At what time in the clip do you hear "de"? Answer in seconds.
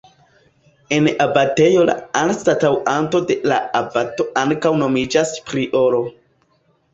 3.33-3.37